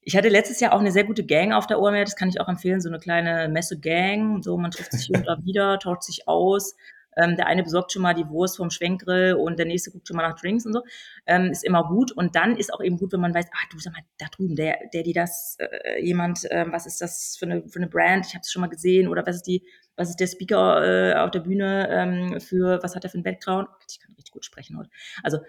[0.02, 2.40] Ich hatte letztes Jahr auch eine sehr gute Gang auf der OMR, das kann ich
[2.42, 4.42] auch empfehlen, so eine kleine Messe-Gang.
[4.42, 6.76] So, man trifft sich hier und da wieder, tauscht sich aus.
[7.18, 10.18] Ähm, der eine besorgt schon mal die Wurst vom Schwenkgrill und der nächste guckt schon
[10.18, 10.82] mal nach Drinks und so.
[11.26, 12.12] Ähm, ist immer gut.
[12.12, 14.56] Und dann ist auch eben gut, wenn man weiß, ah, du sag mal, da drüben,
[14.56, 18.26] der, der, die das, äh, jemand, ähm, was ist das für eine, für eine Brand?
[18.28, 19.08] Ich habe es schon mal gesehen.
[19.08, 19.64] Oder was ist die,
[19.96, 23.24] was ist der Speaker äh, auf der Bühne ähm, für, was hat er für einen
[23.24, 23.68] Background?
[23.90, 24.90] Ich kann richtig gut sprechen heute.
[25.24, 25.40] Also,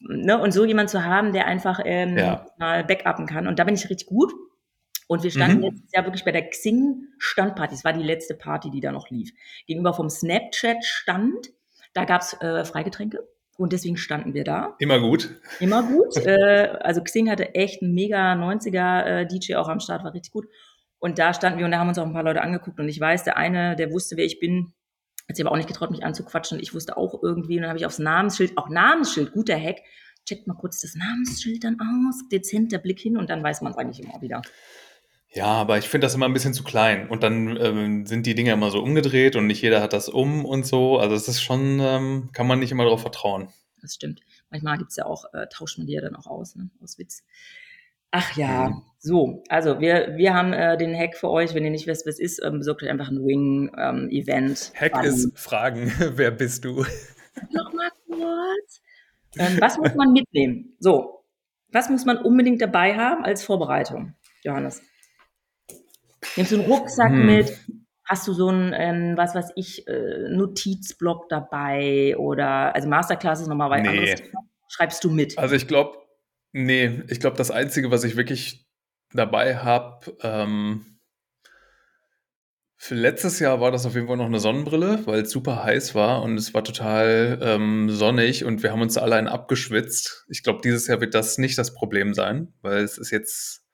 [0.00, 2.46] ne, und so jemand zu haben, der einfach ähm, Ja.
[2.58, 3.46] mal backuppen kann.
[3.46, 4.32] Und da bin ich richtig gut.
[5.10, 5.62] Und wir standen Mhm.
[5.64, 7.74] letztes Jahr wirklich bei der Xing-Standparty.
[7.74, 9.32] Das war die letzte Party, die da noch lief.
[9.66, 11.50] Gegenüber vom Snapchat-Stand,
[11.94, 13.26] da gab's äh, Freigetränke.
[13.58, 14.76] Und deswegen standen wir da.
[14.78, 15.40] Immer gut.
[15.58, 16.16] Immer gut.
[16.24, 20.32] äh, also Xing hatte echt einen mega 90er äh, DJ auch am Start, war richtig
[20.32, 20.46] gut.
[21.00, 22.78] Und da standen wir und da haben uns auch ein paar Leute angeguckt.
[22.78, 24.74] Und ich weiß, der eine, der wusste, wer ich bin,
[25.28, 26.58] hat sich aber auch nicht getraut, mich anzuquatschen.
[26.58, 27.56] Und ich wusste auch irgendwie.
[27.56, 29.78] Und dann habe ich aufs Namensschild, auch Namensschild, guter Hack,
[30.24, 33.72] checkt mal kurz das Namensschild dann aus, dezent der Blick hin und dann weiß man
[33.72, 34.40] es eigentlich immer wieder.
[35.32, 37.08] Ja, aber ich finde das immer ein bisschen zu klein.
[37.08, 40.44] Und dann ähm, sind die Dinge immer so umgedreht und nicht jeder hat das um
[40.44, 40.98] und so.
[40.98, 43.48] Also es ist schon, ähm, kann man nicht immer darauf vertrauen.
[43.80, 44.20] Das stimmt.
[44.50, 46.68] Manchmal gibt's ja auch, äh, tauscht man die ja dann auch aus, ne?
[46.82, 47.22] aus Witz.
[48.10, 48.82] Ach ja, Mhm.
[48.98, 51.54] so, also wir, wir haben äh, den Hack für euch.
[51.54, 54.72] Wenn ihr nicht wisst, was es ist, ähm, besorgt euch einfach ein Wing-Event.
[54.74, 56.84] Hack ist Fragen, wer bist du?
[57.52, 58.80] Noch mal kurz.
[59.38, 60.74] Ähm, was muss man mitnehmen?
[60.80, 61.24] So,
[61.72, 64.82] Was muss man unbedingt dabei haben als Vorbereitung, Johannes?
[66.36, 67.26] Nimmst du einen Rucksack hm.
[67.26, 67.58] mit?
[68.04, 73.46] Hast du so ein, ähm, was weiß ich, äh, Notizblock dabei oder, also Masterclass ist
[73.46, 73.88] nochmal weit nee.
[73.88, 74.22] anderes.
[74.68, 75.38] Schreibst du mit?
[75.38, 75.98] Also ich glaube,
[76.52, 78.66] nee, ich glaube, das Einzige, was ich wirklich
[79.12, 80.90] dabei habe, ähm,
[82.82, 85.94] für letztes Jahr war das auf jeden Fall noch eine Sonnenbrille, weil es super heiß
[85.94, 90.24] war und es war total ähm, sonnig und wir haben uns alle einen abgeschwitzt.
[90.30, 93.66] Ich glaube, dieses Jahr wird das nicht das Problem sein, weil es ist jetzt,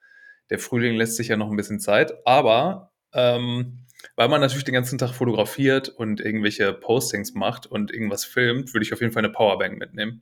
[0.49, 2.13] der Frühling lässt sich ja noch ein bisschen Zeit.
[2.25, 8.25] Aber ähm, weil man natürlich den ganzen Tag fotografiert und irgendwelche Postings macht und irgendwas
[8.25, 10.21] filmt, würde ich auf jeden Fall eine Powerbank mitnehmen.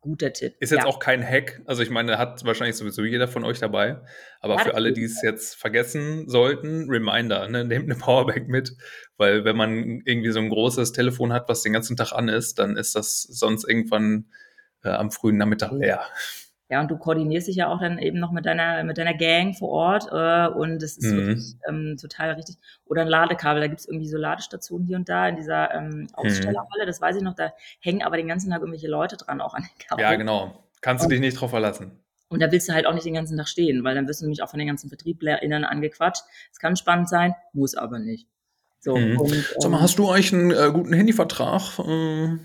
[0.00, 0.54] Guter Tipp.
[0.60, 0.86] Ist jetzt ja.
[0.86, 1.62] auch kein Hack.
[1.64, 4.00] Also ich meine, hat wahrscheinlich sowieso jeder von euch dabei.
[4.40, 7.64] Aber ja, für alle, die es jetzt vergessen sollten, Reminder, ne?
[7.64, 8.76] nehmt eine Powerbank mit.
[9.16, 12.60] Weil wenn man irgendwie so ein großes Telefon hat, was den ganzen Tag an ist,
[12.60, 14.26] dann ist das sonst irgendwann
[14.84, 16.02] äh, am frühen Nachmittag leer.
[16.68, 19.56] Ja, und du koordinierst dich ja auch dann eben noch mit deiner, mit deiner Gang
[19.56, 21.16] vor Ort äh, und es ist mhm.
[21.16, 22.56] wirklich ähm, total richtig.
[22.86, 25.88] Oder ein Ladekabel, da gibt es irgendwie so Ladestationen hier und da in dieser ähm,
[25.88, 26.08] mhm.
[26.14, 26.86] Ausstellerhalle, mhm.
[26.86, 29.62] das weiß ich noch, da hängen aber den ganzen Tag irgendwelche Leute dran, auch an
[29.62, 30.02] den Kabel.
[30.02, 30.64] Ja, genau.
[30.80, 32.00] Kannst du dich nicht drauf verlassen.
[32.28, 34.24] Und da willst du halt auch nicht den ganzen Tag stehen, weil dann wirst du
[34.24, 36.24] nämlich auch von den ganzen VertrieblerInnen angequatscht.
[36.50, 38.26] Es kann spannend sein, muss aber nicht.
[38.80, 39.20] So, mhm.
[39.20, 41.78] und, ähm, Sag mal, hast du eigentlich einen äh, guten Handyvertrag?
[41.78, 42.38] Äh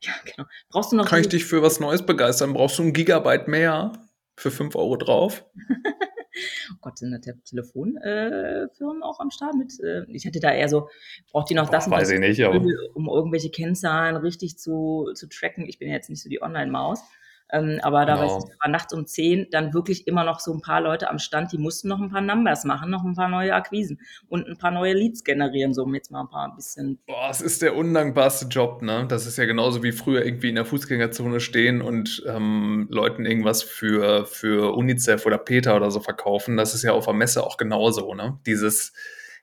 [0.04, 0.48] Ja, genau.
[0.70, 1.06] Brauchst du noch.
[1.06, 2.52] Kann ich dich für was Neues begeistern?
[2.52, 3.92] Brauchst du ein Gigabyte mehr
[4.36, 5.44] für 5 Euro drauf?
[6.72, 9.72] oh Gott, sind da Telefonfirmen äh, auch am Start mit?
[9.80, 10.88] Äh, ich hätte da eher so,
[11.32, 12.64] braucht die noch das, weiß ich nicht, aber.
[12.94, 15.66] um irgendwelche Kennzahlen richtig zu, zu tracken.
[15.68, 17.02] Ich bin ja jetzt nicht so die Online-Maus.
[17.50, 18.36] Ähm, aber da genau.
[18.36, 21.18] weiß ich, war nachts um 10 dann wirklich immer noch so ein paar Leute am
[21.18, 24.58] Stand, die mussten noch ein paar Numbers machen, noch ein paar neue Akquisen und ein
[24.58, 26.98] paar neue Leads generieren, so um jetzt mal ein paar bisschen.
[27.06, 29.06] Boah, es ist der undankbarste Job, ne?
[29.08, 33.62] Das ist ja genauso wie früher irgendwie in der Fußgängerzone stehen und ähm, Leuten irgendwas
[33.62, 36.56] für, für UNICEF oder PETA oder so verkaufen.
[36.56, 38.38] Das ist ja auf der Messe auch genauso, ne?
[38.46, 38.92] Dieses,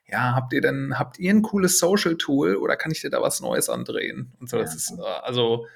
[0.06, 3.40] ja, habt ihr denn, habt ihr ein cooles Social-Tool oder kann ich dir da was
[3.40, 4.32] Neues andrehen?
[4.38, 4.76] Und so, das ja.
[4.76, 5.66] ist, äh, also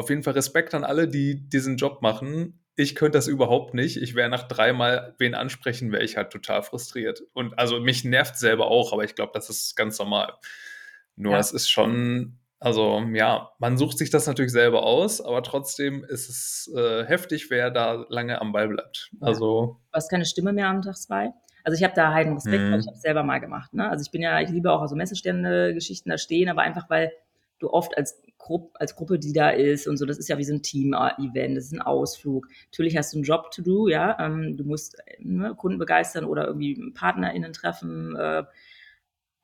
[0.00, 2.62] auf jeden Fall Respekt an alle, die diesen Job machen.
[2.76, 3.96] Ich könnte das überhaupt nicht.
[3.96, 7.22] Ich wäre nach dreimal wen ansprechen, wäre ich halt total frustriert.
[7.32, 10.32] Und also mich nervt selber auch, aber ich glaube, das ist ganz normal.
[11.16, 11.38] Nur ja.
[11.38, 16.28] es ist schon, also ja, man sucht sich das natürlich selber aus, aber trotzdem ist
[16.28, 19.10] es äh, heftig, wer da lange am Ball bleibt.
[19.20, 19.78] Also.
[19.90, 21.32] Du hast keine Stimme mehr am Tag zwei?
[21.64, 22.72] Also ich habe da heiden Respekt, mhm.
[22.72, 23.74] weil ich habe es selber mal gemacht.
[23.74, 23.88] Ne?
[23.88, 27.12] Also ich bin ja, ich liebe auch also Messestände-Geschichten da stehen, aber einfach weil
[27.58, 30.44] du oft als, Grupp, als Gruppe, die da ist und so, das ist ja wie
[30.44, 32.48] so ein Team-Event, das ist ein Ausflug.
[32.72, 36.46] Natürlich hast du einen Job to do, ja, ähm, du musst ne, Kunden begeistern oder
[36.46, 38.42] irgendwie PartnerInnen treffen, äh,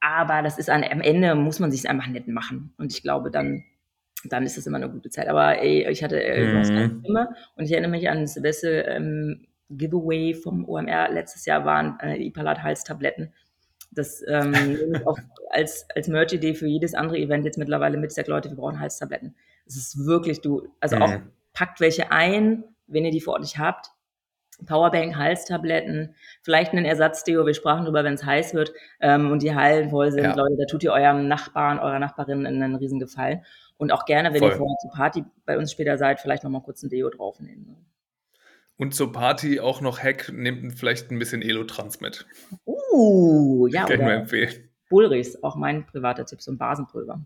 [0.01, 3.31] aber das ist an, am Ende muss man sich einfach nett machen und ich glaube,
[3.31, 3.65] dann
[4.25, 5.29] dann ist das immer eine gute Zeit.
[5.29, 6.65] Aber ey, ich hatte äh, mhm.
[6.65, 11.99] Stimme und ich erinnere mich an das beste ähm, Giveaway vom OMR letztes Jahr waren
[12.01, 13.33] äh, die Palat-Halstabletten.
[13.91, 15.19] Das ähm, auch
[15.51, 18.13] als, als Merch-Idee für jedes andere Event jetzt mittlerweile mit.
[18.13, 19.35] Sagt, Leute, wir brauchen Halstabletten.
[19.67, 21.03] Es ist wirklich, du, also mhm.
[21.03, 21.15] auch
[21.53, 23.91] packt welche ein, wenn ihr die vor Ort nicht habt.
[24.65, 27.45] Powerbank, Halstabletten, vielleicht einen Ersatzdeo.
[27.45, 30.25] Wir sprachen darüber, wenn es heiß wird ähm, und die Hallen voll sind.
[30.25, 30.35] Ja.
[30.35, 33.45] Leute, da tut ihr eurem Nachbarn, eurer Nachbarin einen riesen Gefallen.
[33.77, 34.51] Und auch gerne, wenn voll.
[34.51, 37.77] ihr vorher zur Party bei uns später seid, vielleicht nochmal kurz ein Deo draufnehmen.
[38.79, 42.27] Und zur Party auch noch Hack, nehmt vielleicht ein bisschen Elotrans mit.
[42.67, 43.85] Uh, ja.
[43.85, 44.71] Kann ich nur empfehlen.
[44.89, 47.25] Bullrichs, auch mein privater Tipp, so ein Basenpulver.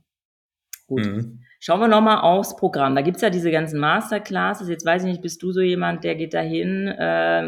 [0.87, 1.07] Gut.
[1.07, 1.41] Mhm.
[1.61, 2.95] Schauen wir nochmal aufs Programm.
[2.95, 4.69] Da gibt es ja diese ganzen Masterclasses.
[4.69, 7.43] Jetzt weiß ich nicht, bist du so jemand, der geht dahin, äh,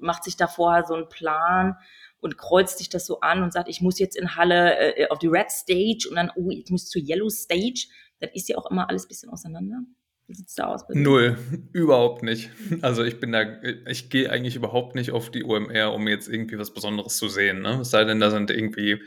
[0.00, 1.76] macht sich da vorher so einen Plan
[2.20, 5.18] und kreuzt sich das so an und sagt, ich muss jetzt in Halle äh, auf
[5.18, 7.88] die Red Stage und dann, oh, ich muss zur Yellow Stage.
[8.20, 9.80] Das ist ja auch immer alles ein bisschen auseinander.
[10.28, 10.82] Wie sieht es da aus?
[10.90, 11.38] Null,
[11.72, 12.50] überhaupt nicht.
[12.82, 13.46] Also ich bin da,
[13.86, 17.62] ich gehe eigentlich überhaupt nicht auf die OMR, um jetzt irgendwie was Besonderes zu sehen.
[17.62, 17.80] Ne?
[17.80, 19.00] Es sei denn, da sind irgendwie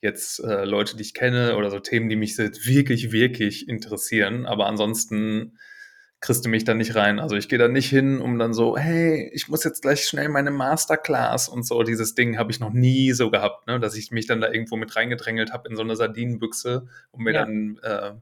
[0.00, 4.46] jetzt äh, Leute, die ich kenne oder so Themen, die mich wirklich, wirklich interessieren.
[4.46, 5.56] Aber ansonsten
[6.20, 7.20] kriegst du mich da nicht rein.
[7.20, 10.28] Also ich gehe da nicht hin, um dann so, hey, ich muss jetzt gleich schnell
[10.28, 11.84] meine Masterclass und so.
[11.84, 13.78] Dieses Ding habe ich noch nie so gehabt, ne?
[13.78, 17.34] dass ich mich dann da irgendwo mit reingedrängelt habe in so eine Sardinenbüchse, um mir
[17.34, 17.44] ja.
[17.44, 18.12] dann äh,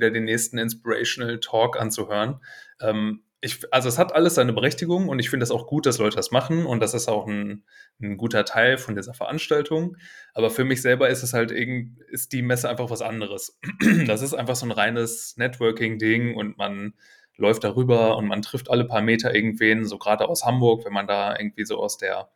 [0.00, 2.40] wieder den nächsten Inspirational Talk anzuhören.
[2.80, 5.98] Ähm, ich, also es hat alles seine Berechtigung und ich finde es auch gut, dass
[5.98, 7.64] Leute das machen und das ist auch ein,
[8.00, 9.96] ein, guter Teil von dieser Veranstaltung.
[10.34, 13.58] Aber für mich selber ist es halt irgend, ist die Messe einfach was anderes.
[14.06, 16.94] Das ist einfach so ein reines Networking-Ding und man
[17.36, 21.06] läuft darüber und man trifft alle paar Meter irgendwen, so gerade aus Hamburg, wenn man
[21.06, 22.28] da irgendwie so aus der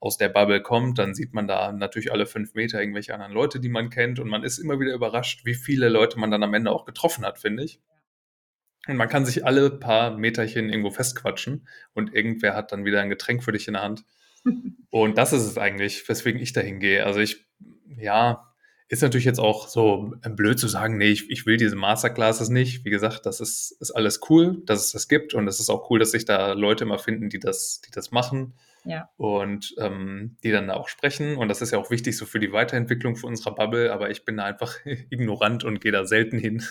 [0.00, 3.58] aus der Bubble kommt, dann sieht man da natürlich alle fünf Meter irgendwelche anderen Leute,
[3.58, 6.54] die man kennt und man ist immer wieder überrascht, wie viele Leute man dann am
[6.54, 7.80] Ende auch getroffen hat, finde ich.
[8.86, 13.10] Und man kann sich alle paar Meterchen irgendwo festquatschen und irgendwer hat dann wieder ein
[13.10, 14.04] Getränk für dich in der Hand.
[14.90, 17.04] Und das ist es eigentlich, weswegen ich dahin gehe.
[17.04, 17.44] Also ich,
[17.98, 18.48] ja,
[18.88, 22.86] ist natürlich jetzt auch so blöd zu sagen, nee, ich, ich will diese Masterclasses nicht.
[22.86, 25.90] Wie gesagt, das ist, ist alles cool, dass es das gibt und es ist auch
[25.90, 28.54] cool, dass sich da Leute immer finden, die das, die das machen
[28.88, 29.10] Ja.
[29.18, 31.36] und ähm, die dann auch sprechen.
[31.36, 34.24] Und das ist ja auch wichtig so für die Weiterentwicklung für unserer Bubble, aber ich
[34.24, 34.74] bin da einfach
[35.10, 36.62] ignorant und gehe da selten hin.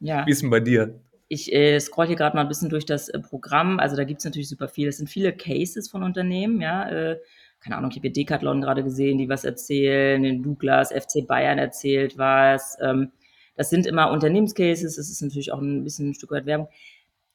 [0.00, 0.26] Ja.
[0.26, 1.00] Wie ist denn bei dir?
[1.28, 3.78] Ich äh, scroll hier gerade mal ein bisschen durch das äh, Programm.
[3.78, 4.88] Also da gibt es natürlich super viel.
[4.88, 6.88] Es sind viele Cases von Unternehmen, ja.
[6.88, 7.20] Äh,
[7.60, 11.58] keine Ahnung, ich habe hier Decathlon gerade gesehen, die was erzählen, den Douglas, FC Bayern
[11.58, 12.76] erzählt was.
[12.82, 13.12] Ähm,
[13.56, 16.68] das sind immer Unternehmenscases, das ist natürlich auch ein bisschen ein Stück weit Werbung.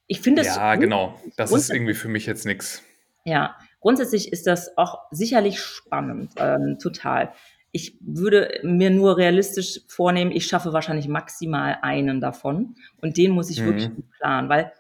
[0.06, 1.20] Ich finde das Ja, genau.
[1.38, 2.84] Das ist irgendwie für mich jetzt nichts.
[3.26, 7.34] Ja, grundsätzlich ist das auch sicherlich spannend, ähm, total.
[7.72, 13.50] Ich würde mir nur realistisch vornehmen, ich schaffe wahrscheinlich maximal einen davon und den muss
[13.50, 13.66] ich Mhm.
[13.66, 14.72] wirklich gut planen, weil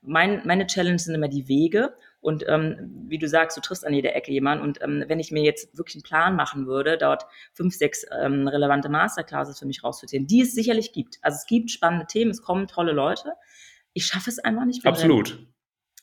[0.00, 3.92] mein, meine Challenge sind immer die Wege und ähm, wie du sagst, du triffst an
[3.92, 7.26] jeder Ecke jemanden und ähm, wenn ich mir jetzt wirklich einen Plan machen würde, dort
[7.52, 11.18] fünf, sechs ähm, relevante Masterclasses für mich rauszuziehen, die es sicherlich gibt.
[11.20, 13.32] Also es gibt spannende Themen, es kommen tolle Leute.
[13.92, 14.86] Ich schaffe es einfach nicht.
[14.86, 15.46] Absolut.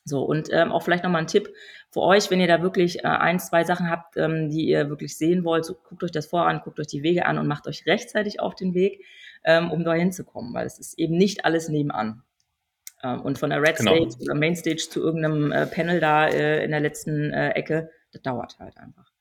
[0.06, 1.52] So, und ähm, auch vielleicht nochmal ein Tipp
[1.90, 5.18] für euch, wenn ihr da wirklich äh, ein, zwei Sachen habt, ähm, die ihr wirklich
[5.18, 7.88] sehen wollt, so, guckt euch das voran, guckt euch die Wege an und macht euch
[7.88, 9.04] rechtzeitig auf den Weg,
[9.44, 12.22] ähm, um da hinzukommen, weil es ist eben nicht alles nebenan.
[13.04, 13.96] Ähm, und von der Red Genau.
[13.96, 17.90] Stage oder Main Stage zu irgendeinem äh, Panel da äh, in der letzten äh, Ecke,
[18.12, 19.12] das dauert halt einfach.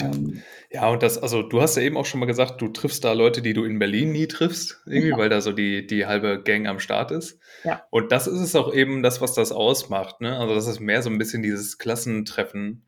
[0.00, 3.02] Ähm, Ja, und das, also du hast ja eben auch schon mal gesagt, du triffst
[3.04, 5.16] da Leute, die du in Berlin nie triffst, irgendwie, Ja.
[5.18, 7.40] weil da so die, die halbe Gang am Start ist.
[7.64, 7.82] Ja.
[7.90, 10.38] Und das ist es auch eben das, was das ausmacht, ne?
[10.38, 12.84] Also das ist mehr so ein bisschen dieses Klassentreffen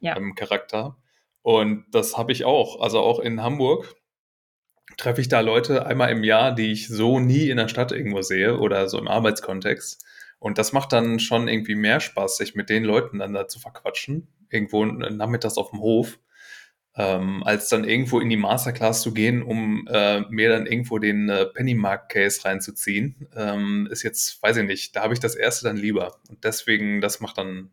[0.00, 0.16] Ja.
[0.16, 0.96] ähm, Charakter.
[1.42, 2.80] Und das habe ich auch.
[2.80, 3.94] Also auch in Hamburg
[4.96, 8.22] treffe ich da Leute einmal im Jahr, die ich so nie in der Stadt irgendwo
[8.22, 10.04] sehe oder so im Arbeitskontext.
[10.38, 13.58] Und das macht dann schon irgendwie mehr Spaß, sich mit den Leuten dann da zu
[13.58, 16.18] verquatschen, irgendwo nachmittags auf dem Hof,
[16.96, 21.28] ähm, als dann irgendwo in die Masterclass zu gehen, um äh, mir dann irgendwo den
[21.28, 23.28] äh, Pennymark-Case reinzuziehen.
[23.34, 26.16] Ähm, ist jetzt, weiß ich nicht, da habe ich das erste dann lieber.
[26.28, 27.70] Und deswegen, das macht dann,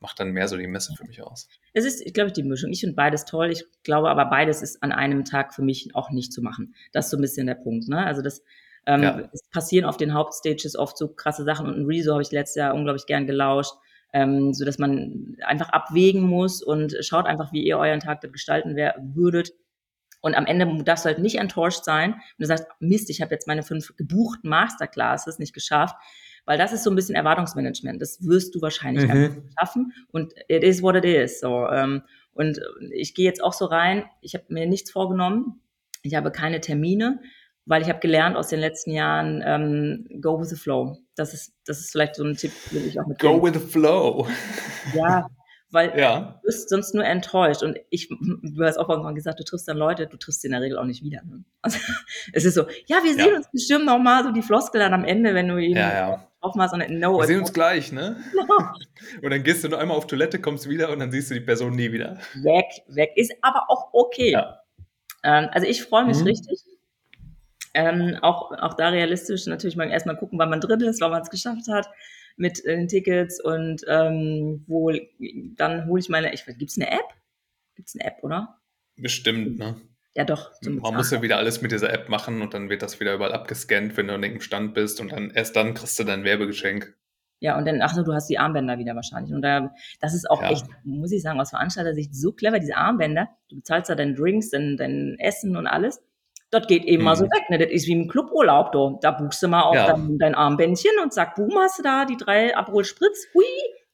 [0.00, 1.48] macht dann mehr so die Messe für mich aus.
[1.74, 2.70] Es ist, ich glaube, die Mischung.
[2.70, 3.50] Ich finde beides toll.
[3.50, 6.74] Ich glaube aber, beides ist an einem Tag für mich auch nicht zu machen.
[6.92, 7.88] Das ist so ein bisschen der Punkt.
[7.88, 8.04] Ne?
[8.04, 8.42] Also das
[8.86, 9.28] ähm, Ja.
[9.32, 12.56] es passieren auf den Hauptstages oft so krasse Sachen und ein Rezo habe ich letztes
[12.56, 13.74] Jahr unglaublich gern gelauscht,
[14.12, 18.32] ähm, so dass man einfach abwägen muss und schaut einfach, wie ihr euren Tag dort
[18.32, 19.52] gestalten würdet.
[20.20, 23.32] Und am Ende darfst du halt nicht enttäuscht sein, wenn du sagst, Mist, ich habe
[23.32, 25.96] jetzt meine fünf gebuchten Masterclasses nicht geschafft,
[26.44, 28.00] weil das ist so ein bisschen Erwartungsmanagement.
[28.00, 29.50] Das wirst du wahrscheinlich Mhm.
[29.58, 31.40] schaffen und it is what it is.
[31.40, 32.02] So, ähm,
[32.34, 32.60] und
[32.92, 35.60] ich gehe jetzt auch so rein, ich habe mir nichts vorgenommen,
[36.02, 37.20] ich habe keine Termine,
[37.66, 40.98] weil ich habe gelernt aus den letzten Jahren, ähm, go with the flow.
[41.14, 43.60] Das ist, das ist vielleicht so ein Tipp, den ich auch mit Go with the
[43.66, 44.26] flow.
[44.94, 45.28] Ja,
[45.70, 46.38] weil Ja.
[46.42, 47.62] du bist sonst nur enttäuscht.
[47.62, 50.52] Und ich, du hast auch irgendwann gesagt, du triffst dann Leute, du triffst sie in
[50.52, 51.22] der Regel auch nicht wieder.
[51.24, 51.44] Ne?
[51.62, 51.78] Also,
[52.32, 53.36] es ist so, ja, wir sehen Ja.
[53.36, 56.24] uns bestimmt noch mal, so die Floskel dann am Ende, wenn du ihn Ja, ja.
[56.54, 58.16] machst und no, Wir sehen uns gleich, ne?
[58.32, 58.70] genau.
[59.22, 61.40] Und dann gehst du nur einmal auf Toilette, kommst wieder und dann siehst du die
[61.40, 62.18] Person nie wieder.
[62.34, 63.12] weg, weg.
[63.14, 64.32] Ist aber auch okay.
[64.32, 64.58] Ja.
[65.24, 66.24] Ähm, also ich freue mich Mhm.
[66.26, 66.60] richtig.
[67.74, 71.22] Ähm, auch, auch da realistisch natürlich mal erstmal gucken, wann man drin ist, wann man
[71.22, 71.88] es geschafft hat
[72.36, 74.92] mit äh, den Tickets und ähm, wo,
[75.56, 77.08] dann hole ich meine, ich gibt es eine App?
[77.74, 78.58] Gibt es eine App, oder?
[78.96, 79.80] Bestimmt, ne?
[80.14, 80.52] Ja, doch.
[80.60, 83.14] zum Man muss ja wieder alles mit dieser App machen und dann wird das wieder
[83.14, 86.24] überall abgescannt, wenn du an irgendeinem Stand bist und dann erst dann kriegst du dein
[86.24, 86.94] Werbegeschenk.
[87.40, 89.34] Ja, und dann, ach so, du hast die Armbänder wieder wahrscheinlich.
[89.34, 90.50] Und da, das ist auch Ja.
[90.50, 93.30] echt, muss ich sagen, aus Veranstalter-Sicht so clever, diese Armbänder.
[93.48, 96.00] Du bezahlst da deine Drinks, dein, dein Essen und alles.
[96.52, 97.30] Das geht eben mal so Mhm.
[97.30, 97.50] weg.
[97.50, 97.58] Ne?
[97.58, 98.70] Das ist wie im Cluburlaub.
[98.72, 98.98] Du.
[99.02, 99.86] Da buchst du mal auf Ja.
[99.92, 103.26] dein, dein Armbändchen und zack, boom, hast du da die drei Aperol Spritz.
[103.34, 103.44] Hui.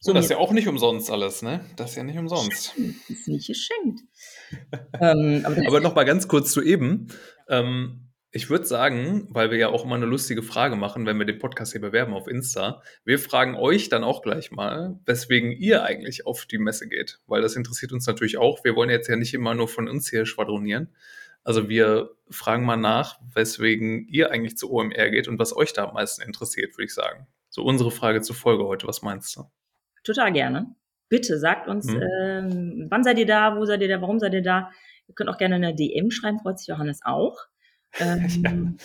[0.00, 1.60] So Und das ist ja auch nicht umsonst alles, ne?
[1.76, 2.74] Das ist ja nicht umsonst.
[3.08, 4.00] ist nicht geschenkt.
[5.00, 7.08] ähm, aber das Aber noch mal ganz kurz zu eben.
[7.48, 11.24] Ähm, ich würde sagen, weil wir ja auch immer eine lustige Frage machen, wenn wir
[11.26, 15.82] den Podcast hier bewerben auf Insta, wir fragen euch dann auch gleich mal, weswegen ihr
[15.82, 17.20] eigentlich auf die Messe geht.
[17.26, 18.62] Weil das interessiert uns natürlich auch.
[18.64, 20.94] Wir wollen jetzt ja nicht immer nur von uns hier schwadronieren.
[21.48, 25.84] Also wir fragen mal nach, weswegen ihr eigentlich zu OMR geht und was euch da
[25.88, 27.26] am meisten interessiert, würde ich sagen.
[27.48, 28.86] So unsere Frage zur Folge heute.
[28.86, 29.44] Was meinst du?
[30.04, 30.74] total gerne.
[31.08, 32.02] Bitte sagt uns, Mhm.
[32.22, 34.70] ähm, wann seid ihr da, wo seid ihr da, warum seid ihr da?
[35.06, 37.38] Ihr könnt auch gerne eine DM schreiben, freut sich Johannes auch.
[38.00, 38.78] Ähm,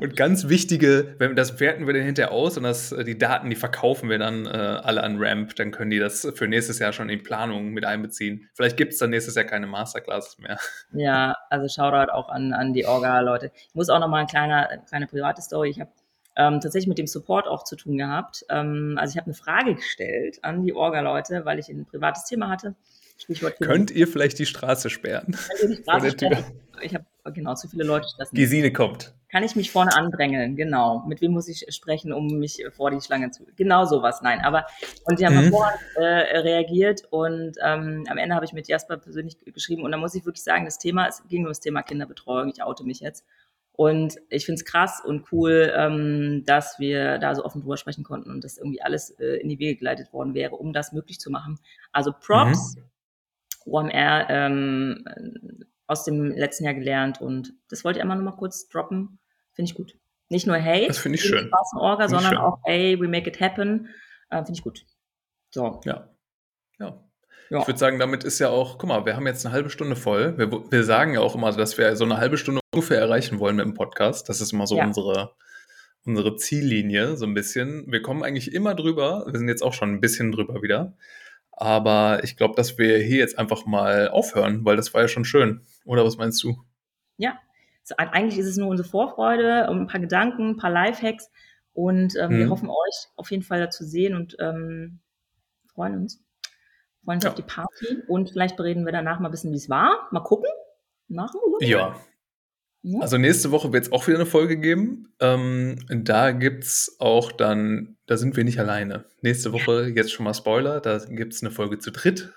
[0.00, 3.50] Und ganz wichtige, wenn das werten wir dann hinterher aus und das, äh, die Daten,
[3.50, 6.92] die verkaufen wir dann äh, alle an Ramp, dann können die das für nächstes Jahr
[6.92, 8.48] schon in Planung mit einbeziehen.
[8.54, 10.58] Vielleicht gibt es dann nächstes Jahr keine Masterclasses mehr.
[10.92, 13.50] Ja, also Shoutout auch an, an die Orga-Leute.
[13.68, 15.70] Ich muss auch noch mal eine kleine, kleine private Story.
[15.70, 15.90] Ich habe
[16.36, 18.44] ähm, tatsächlich mit dem Support auch zu tun gehabt.
[18.50, 22.48] Ähm, also ich habe eine Frage gestellt an die Orga-Leute, weil ich ein privates Thema
[22.48, 22.74] hatte.
[23.20, 25.36] Stichwort Könnt ihr vielleicht die Straße sperren?
[25.62, 26.44] Ihr die Straße sperren?
[26.82, 27.04] Ich habe
[27.34, 28.34] genau zu viele Leute stressen.
[28.34, 29.14] Gesine kommt.
[29.30, 30.56] Kann ich mich vorne andrängeln?
[30.56, 31.04] Genau.
[31.06, 33.46] Mit wem muss ich sprechen, um mich vor die Schlange zu?
[33.56, 34.22] Genau sowas.
[34.22, 34.66] Nein, aber
[35.04, 35.42] und die haben mhm.
[35.42, 39.98] hervorragend äh, reagiert und ähm, am Ende habe ich mit Jasper persönlich geschrieben und da
[39.98, 42.48] muss ich wirklich sagen, das Thema, es ging um das Thema Kinderbetreuung.
[42.48, 43.24] Ich oute mich jetzt.
[43.72, 48.04] Und ich finde es krass und cool, ähm, dass wir da so offen drüber sprechen
[48.04, 51.18] konnten und dass irgendwie alles äh, in die Wege geleitet worden wäre, um das möglich
[51.18, 51.58] zu machen.
[51.92, 52.82] Also Props, mhm.
[53.70, 55.04] OMR ähm,
[55.86, 59.18] aus dem letzten Jahr gelernt und das wollte ich einmal nochmal kurz droppen.
[59.52, 59.98] Finde ich gut.
[60.28, 61.48] Nicht nur hey, das finde ich schön.
[61.48, 63.88] Spaß Orga, sondern auch hey, we make it happen.
[64.30, 64.84] Äh, finde ich gut.
[65.50, 65.80] So.
[65.84, 66.08] Ja.
[66.78, 67.04] Ja.
[67.50, 67.62] Ja.
[67.62, 69.96] Ich würde sagen, damit ist ja auch, guck mal, wir haben jetzt eine halbe Stunde
[69.96, 70.38] voll.
[70.38, 73.56] Wir, wir sagen ja auch immer, dass wir so eine halbe Stunde ungefähr erreichen wollen
[73.56, 74.28] mit dem Podcast.
[74.28, 74.84] Das ist immer so ja.
[74.84, 75.34] unsere,
[76.04, 77.90] unsere Ziellinie, so ein bisschen.
[77.90, 79.26] Wir kommen eigentlich immer drüber.
[79.28, 80.96] Wir sind jetzt auch schon ein bisschen drüber wieder.
[81.60, 85.24] Aber ich glaube, dass wir hier jetzt einfach mal aufhören, weil das war ja schon
[85.24, 85.60] schön.
[85.84, 86.56] Oder was meinst du?
[87.16, 87.38] Ja,
[87.82, 91.30] also eigentlich ist es nur unsere Vorfreude, ein paar Gedanken, ein paar Lifehacks.
[91.72, 92.38] Und ähm, hm.
[92.38, 92.50] wir mhm.
[92.50, 94.98] hoffen, euch auf jeden Fall dazu sehen und ähm,
[95.72, 96.20] freuen uns
[97.04, 97.30] freuen uns ja.
[97.30, 100.08] auf die Party und vielleicht bereden wir danach mal ein bisschen, wie es war.
[100.10, 100.50] Mal gucken.
[101.08, 101.96] Nach ja.
[102.82, 103.00] Ja.
[103.00, 105.12] Also nächste Woche wird es auch wieder eine Folge geben.
[105.20, 109.04] Ähm, da gibt es auch dann, da sind wir nicht alleine.
[109.20, 112.32] Nächste Woche, jetzt schon mal Spoiler, da gibt es eine Folge zu dritt.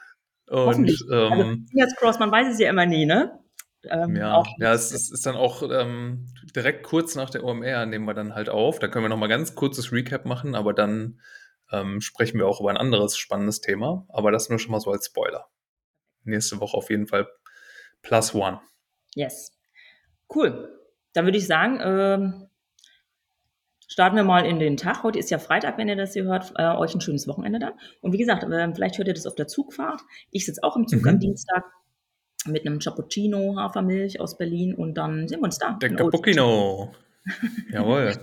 [0.49, 3.39] Und, ähm, also, Cross, man weiß es ja immer nie, ne?
[3.85, 8.05] Ähm, ja, ja es, es, ist dann auch ähm, direkt kurz nach der OMR nehmen
[8.05, 8.79] wir dann halt auf.
[8.79, 11.19] Da können wir noch mal ganz kurzes Recap machen, aber dann
[11.71, 14.91] ähm, sprechen wir auch über ein anderes spannendes Thema, aber das nur schon mal so
[14.91, 15.47] als Spoiler.
[16.23, 17.27] Nächste Woche auf jeden Fall
[18.01, 18.61] plus one.
[19.15, 19.51] Yes.
[20.33, 20.69] Cool.
[21.13, 22.47] Dann würde ich sagen, ähm,
[23.87, 25.03] starten wir mal in den Tag.
[25.03, 26.53] Heute ist ja Freitag, wenn ihr das hier hört.
[26.57, 27.73] Äh, euch ein schönes Wochenende dann.
[28.01, 30.01] Und wie gesagt, äh, vielleicht hört ihr das auf der Zugfahrt.
[30.31, 31.09] Ich sitze auch im Zug mhm.
[31.09, 31.63] am Dienstag
[32.45, 35.77] mit einem Cappuccino, Hafermilch aus Berlin und dann sehen wir uns da.
[35.81, 36.91] Der Cappuccino.
[37.71, 38.13] Jawohl.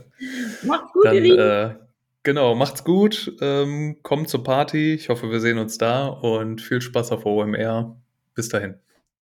[0.64, 1.38] Macht's gut, dann, ihr Lieben.
[1.38, 1.74] Äh,
[2.22, 4.92] Genau, macht's gut, ähm, kommt zur Party.
[4.92, 7.96] Ich hoffe, wir sehen uns da und viel Spaß auf OMR.
[8.34, 8.74] Bis dahin.